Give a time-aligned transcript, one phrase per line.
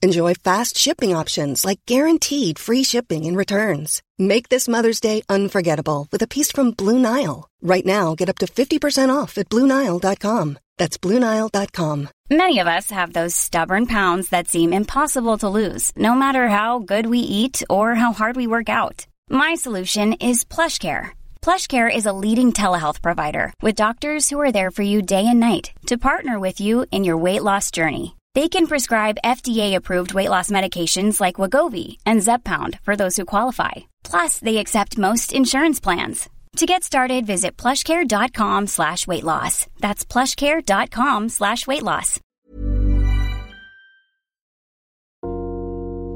[0.00, 4.00] Enjoy fast shipping options like guaranteed free shipping and returns.
[4.16, 7.48] Make this Mother's Day unforgettable with a piece from Blue Nile.
[7.62, 10.58] Right now, get up to 50% off at BlueNile.com.
[10.76, 12.08] That's BlueNile.com.
[12.30, 16.78] Many of us have those stubborn pounds that seem impossible to lose, no matter how
[16.78, 19.04] good we eat or how hard we work out.
[19.28, 21.10] My solution is PlushCare.
[21.42, 25.40] PlushCare is a leading telehealth provider with doctors who are there for you day and
[25.40, 28.14] night to partner with you in your weight loss journey.
[28.38, 33.88] They can prescribe FDA-approved weight loss medications like Wagovi and Zepbound for those who qualify.
[34.04, 36.28] Plus, they accept most insurance plans.
[36.58, 39.66] To get started, visit plushcare.com slash weight loss.
[39.80, 42.20] That's plushcare.com slash weight loss.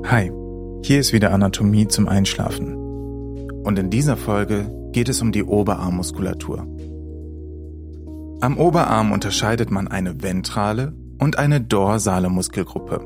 [0.07, 0.31] Hi,
[0.85, 2.77] hier ist wieder Anatomie zum Einschlafen.
[3.65, 6.69] Und in dieser Folge geht es um die Oberarmmuskulatur.
[8.41, 12.99] Am Oberarm unterscheidet man eine ventrale und eine dorsale Muskelgruppe.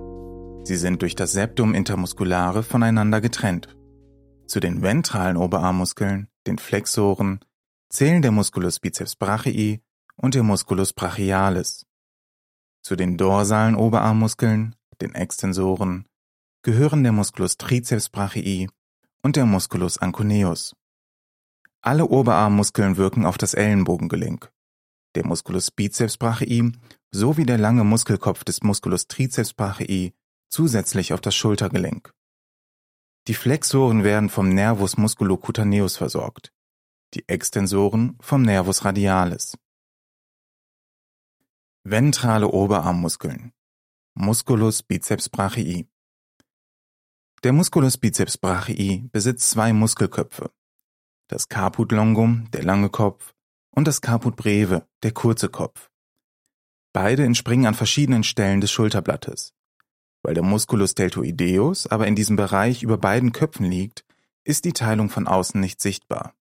[0.64, 3.77] Sie sind durch das Septum intermusculare voneinander getrennt.
[4.47, 7.41] Zu den ventralen Oberarmmuskeln, den Flexoren,
[7.91, 9.83] zählen der Musculus biceps brachii
[10.17, 11.84] und der Musculus brachialis.
[12.81, 16.06] Zu den dorsalen Oberarmmuskeln, den Extensoren,
[16.62, 18.70] gehören der Musculus triceps brachii
[19.22, 20.75] und der Musculus ancuneus.
[21.82, 24.50] Alle Oberarmmuskeln wirken auf das Ellenbogengelenk.
[25.16, 26.72] Der Musculus biceps brachii
[27.10, 30.12] sowie der lange Muskelkopf des Musculus triceps brachii
[30.50, 32.12] zusätzlich auf das Schultergelenk.
[33.26, 36.53] Die Flexoren werden vom Nervus musculocutaneus versorgt,
[37.15, 39.56] die Extensoren vom Nervus radialis.
[41.82, 43.53] Ventrale Oberarmmuskeln
[44.12, 45.88] Musculus biceps brachii
[47.43, 50.50] Der Musculus biceps brachii besitzt zwei Muskelköpfe,
[51.28, 53.35] das Caput longum, der lange Kopf,
[53.76, 55.91] und das Caput breve, der kurze Kopf.
[56.92, 59.53] Beide entspringen an verschiedenen Stellen des Schulterblattes.
[60.22, 64.04] Weil der Musculus deltoideus aber in diesem Bereich über beiden Köpfen liegt,
[64.44, 66.34] ist die Teilung von außen nicht sichtbar.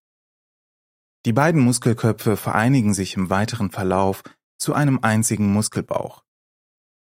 [1.26, 4.22] Die beiden Muskelköpfe vereinigen sich im weiteren Verlauf
[4.56, 6.24] zu einem einzigen Muskelbauch.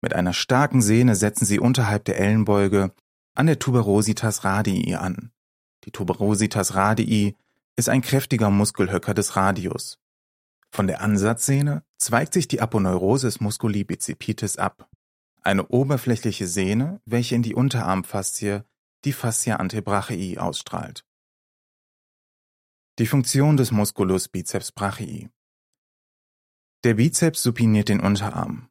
[0.01, 2.93] Mit einer starken Sehne setzen sie unterhalb der Ellenbeuge
[3.35, 5.31] an der Tuberositas radii an.
[5.85, 7.35] Die Tuberositas radii
[7.77, 9.97] ist ein kräftiger Muskelhöcker des Radius.
[10.75, 14.89] Von der Ansatzsehne zweigt sich die Aponeurosis musculi bicipitis ab,
[15.41, 18.65] eine oberflächliche Sehne, welche in die Unterarmfaszie,
[19.05, 21.05] die Fascia antebrachii, ausstrahlt.
[22.99, 25.29] Die Funktion des Musculus biceps brachii.
[26.83, 28.67] Der Bizeps supiniert den Unterarm,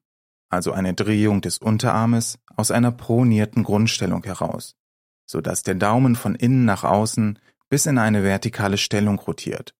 [0.50, 4.76] also eine Drehung des Unterarmes aus einer pronierten Grundstellung heraus,
[5.25, 7.38] so dass der Daumen von innen nach außen
[7.70, 9.75] bis in eine vertikale Stellung rotiert.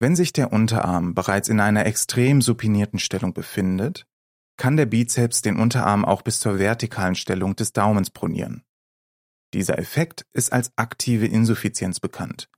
[0.00, 4.06] Wenn sich der Unterarm bereits in einer extrem supinierten Stellung befindet,
[4.56, 8.64] kann der Bizeps den Unterarm auch bis zur vertikalen Stellung des Daumens pronieren.
[9.54, 12.48] Dieser Effekt ist als aktive Insuffizienz bekannt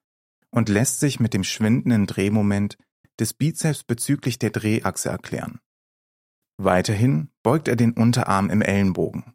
[0.51, 2.77] und lässt sich mit dem schwindenden Drehmoment
[3.19, 5.61] des Bizeps bezüglich der Drehachse erklären.
[6.57, 9.35] Weiterhin beugt er den Unterarm im Ellenbogen.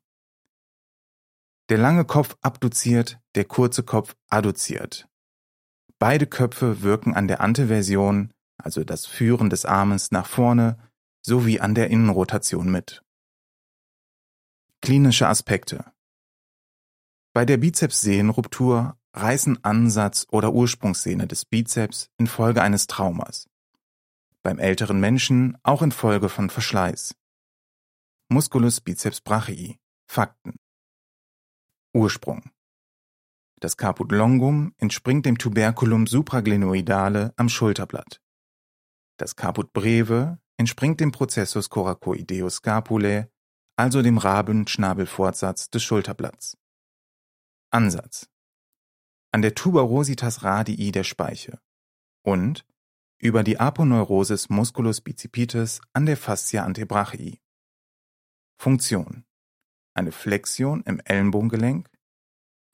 [1.70, 5.08] Der lange Kopf abduziert, der kurze Kopf adduziert.
[6.00, 10.78] Beide Köpfe wirken an der Anteversion, also das Führen des Armes nach vorne,
[11.22, 13.02] sowie an der Innenrotation mit.
[14.82, 15.94] Klinische Aspekte
[17.34, 23.50] Bei der Bizepssehnenruptur reißen Ansatz- oder Ursprungssehne des Bizeps infolge eines Traumas.
[24.44, 27.16] Beim älteren Menschen auch infolge von Verschleiß.
[28.30, 29.80] Musculus biceps brachii.
[30.08, 30.56] Fakten.
[31.94, 32.52] Ursprung
[33.66, 38.22] das Caput longum entspringt dem Tuberculum supraglenoidale am Schulterblatt.
[39.18, 43.26] Das Caput breve entspringt dem Processus coracoideus scapulae,
[43.76, 46.60] also dem Rabenschnabelfortsatz des Schulterblatts.
[47.72, 48.30] Ansatz
[49.32, 51.60] an der Tuberositas radii der Speiche
[52.24, 52.68] und
[53.18, 57.42] über die Aponeurosis musculus bicipitis an der Fascia antebrachii.
[58.62, 59.26] Funktion.
[59.96, 61.90] Eine Flexion im Ellenbogengelenk,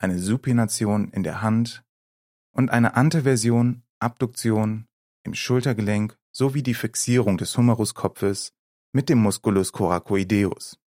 [0.02, 1.84] eine Supination in der Hand
[2.52, 4.86] und eine Anteversion, Abduktion
[5.22, 8.52] im Schultergelenk sowie die Fixierung des Humeruskopfes
[8.92, 10.78] mit dem Musculus coracoideus.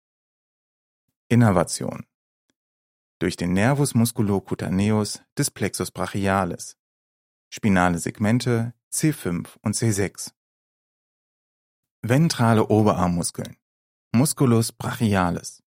[1.29, 2.05] Innervation.
[3.19, 6.77] Durch den Nervus musculocutaneus des Plexus brachialis.
[7.51, 10.33] Spinale Segmente C5 und C6.
[12.03, 13.57] Ventrale Oberarmmuskeln.
[14.13, 15.64] Musculus brachialis.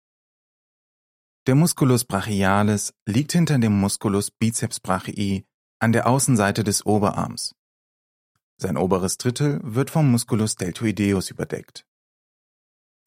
[1.48, 5.44] Der Musculus brachialis liegt hinter dem Musculus biceps brachii
[5.80, 7.56] an der Außenseite des Oberarms.
[8.58, 11.88] Sein oberes Drittel wird vom Musculus deltoideus überdeckt.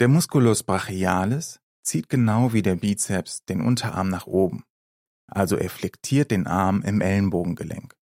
[0.00, 4.64] Der Musculus brachialis zieht genau wie der Bizeps den Unterarm nach oben,
[5.28, 7.94] also er flektiert den Arm im Ellenbogengelenk.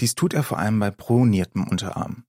[0.00, 2.26] Dies tut er vor allem bei proniertem Unterarm.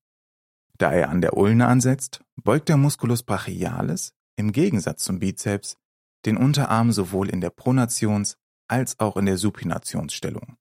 [0.80, 5.77] Da er an der Ulne ansetzt, beugt der Musculus brachialis im Gegensatz zum Bizeps
[6.25, 8.38] den Unterarm sowohl in der Pronations-
[8.68, 10.58] als auch in der Supinationsstellung.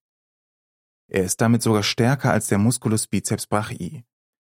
[1.09, 4.05] Er ist damit sogar stärker als der Musculus biceps brachii,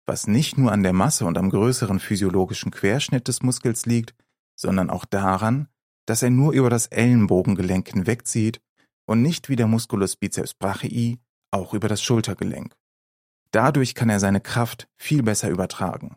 [0.06, 4.14] was nicht nur an der Masse und am größeren physiologischen Querschnitt des Muskels liegt,
[4.56, 5.69] sondern auch daran,
[6.06, 8.61] dass er nur über das Ellenbogengelenk hinwegzieht
[9.06, 11.19] und nicht wie der Musculus biceps brachii
[11.50, 12.75] auch über das Schultergelenk.
[13.50, 16.17] Dadurch kann er seine Kraft viel besser übertragen.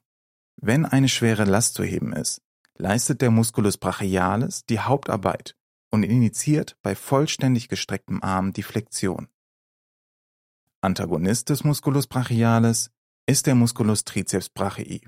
[0.58, 2.42] Wenn eine schwere Last zu heben ist,
[2.78, 5.56] leistet der Musculus brachialis die Hauptarbeit
[5.92, 9.30] und initiiert bei vollständig gestrecktem Arm die Flexion.
[10.82, 12.92] Antagonist des Musculus brachialis
[13.26, 15.08] ist der Musculus triceps brachii.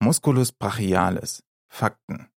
[0.00, 2.30] Musculus brachialis Fakten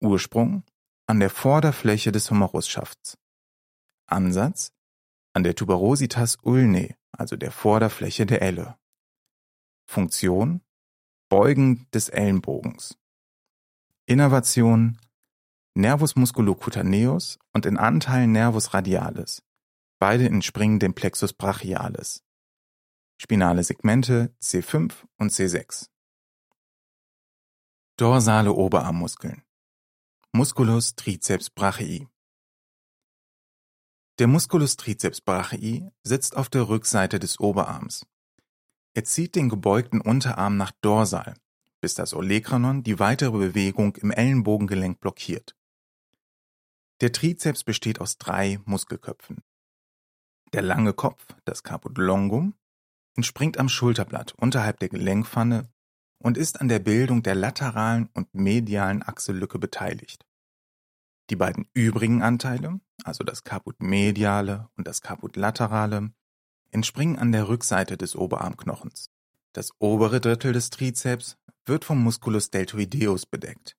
[0.00, 0.64] Ursprung
[1.06, 3.18] an der Vorderfläche des Humerusschafts
[4.06, 4.72] Ansatz
[5.32, 8.76] an der Tuberositas ulnae, also der Vorderfläche der Elle.
[9.86, 10.62] Funktion
[11.30, 12.98] Beugen des Ellenbogens.
[14.04, 14.98] Innervation
[15.74, 19.40] Nervus musculocutaneus und in Anteilen Nervus radialis.
[20.00, 22.24] Beide entspringen dem Plexus brachialis.
[23.16, 25.88] Spinale Segmente C5 und C6.
[27.96, 29.44] Dorsale Oberarmmuskeln.
[30.32, 32.08] Musculus triceps brachii.
[34.18, 38.04] Der Musculus triceps brachii sitzt auf der Rückseite des Oberarms.
[38.94, 41.34] Er zieht den gebeugten Unterarm nach dorsal,
[41.80, 45.56] bis das Olecranon die weitere Bewegung im Ellenbogengelenk blockiert.
[47.00, 49.42] Der Trizeps besteht aus drei Muskelköpfen.
[50.52, 52.54] Der lange Kopf, das Caput longum,
[53.16, 55.68] entspringt am Schulterblatt unterhalb der Gelenkpfanne
[56.18, 60.26] und ist an der Bildung der lateralen und medialen Achsellücke beteiligt.
[61.30, 66.12] Die beiden übrigen Anteile, also das Caput mediale und das Caput laterale,
[66.70, 69.10] entspringen an der Rückseite des Oberarmknochens.
[69.52, 73.76] Das obere Drittel des Trizeps wird vom Musculus deltoideus bedeckt.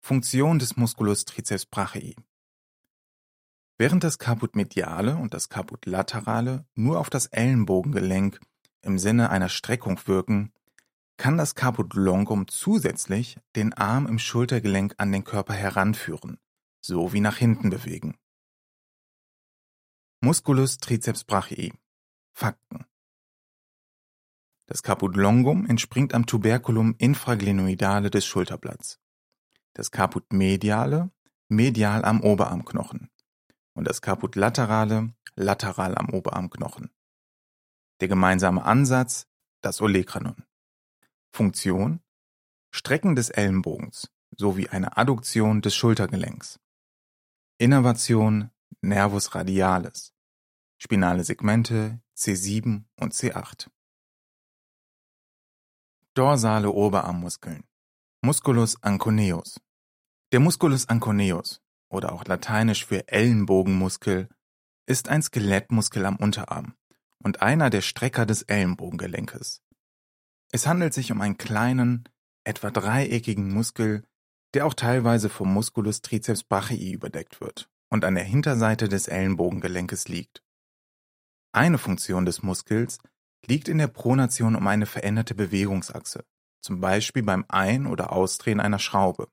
[0.00, 2.16] Funktion des Musculus triceps brachii
[3.76, 8.40] Während das Caput mediale und das Caput laterale nur auf das Ellenbogengelenk
[8.82, 10.52] im Sinne einer Streckung wirken,
[11.16, 16.38] kann das Caput longum zusätzlich den Arm im Schultergelenk an den Körper heranführen,
[16.80, 18.16] sowie nach hinten bewegen.
[20.20, 21.72] Musculus triceps brachii
[22.34, 22.86] Fakten
[24.66, 28.98] Das Caput longum entspringt am Tuberculum infraglenoidale des Schulterblatts,
[29.74, 31.12] das Caput mediale
[31.48, 33.10] medial am Oberarmknochen
[33.74, 36.90] und das Caput laterale lateral am Oberarmknochen.
[38.00, 39.28] Der gemeinsame Ansatz
[39.60, 40.44] das Olecranon.
[41.30, 42.00] Funktion
[42.72, 46.58] Strecken des Ellenbogens sowie eine Adduktion des Schultergelenks.
[47.58, 48.50] Innervation
[48.80, 50.14] Nervus radialis.
[50.80, 53.68] Spinale Segmente C7 und C8.
[56.14, 57.64] Dorsale Oberarmmuskeln.
[58.22, 59.60] Musculus anconeus.
[60.30, 64.28] Der Musculus anconeus oder auch lateinisch für Ellenbogenmuskel
[64.86, 66.74] ist ein Skelettmuskel am Unterarm
[67.24, 69.62] und einer der Strecker des Ellenbogengelenkes.
[70.52, 72.08] Es handelt sich um einen kleinen,
[72.44, 74.04] etwa dreieckigen Muskel,
[74.54, 80.06] der auch teilweise vom Musculus triceps brachii überdeckt wird und an der Hinterseite des Ellenbogengelenkes
[80.06, 80.44] liegt.
[81.52, 82.98] Eine Funktion des Muskels
[83.46, 86.24] liegt in der Pronation um eine veränderte Bewegungsachse,
[86.60, 89.28] zum Beispiel beim Ein- oder Ausdrehen einer Schraube.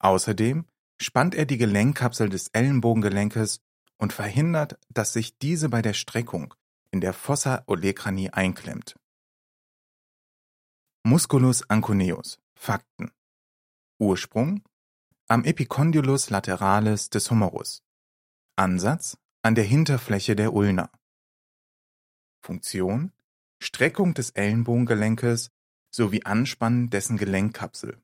[0.00, 0.66] Außerdem
[1.00, 3.60] spannt er die Gelenkkapsel des Ellenbogengelenkes
[3.98, 6.54] und verhindert, dass sich diese bei der Streckung
[6.90, 8.96] in der Fossa olecrani einklemmt.
[11.04, 13.10] Musculus anconeus Fakten
[13.98, 14.62] Ursprung
[15.28, 17.82] am Epicondylus lateralis des Humerus
[18.56, 20.90] Ansatz an der Hinterfläche der Ulna
[22.42, 23.12] Funktion
[23.62, 25.50] Streckung des Ellenbogengelenkes
[25.90, 28.02] sowie Anspannen dessen Gelenkkapsel.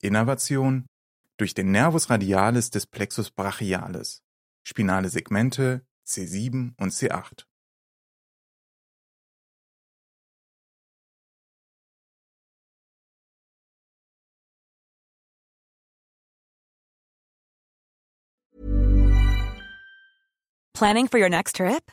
[0.00, 0.86] Innervation
[1.36, 4.22] durch den Nervus radialis des Plexus brachialis,
[4.62, 7.44] spinale Segmente C7 und C8.
[20.74, 21.92] Planning for your next trip?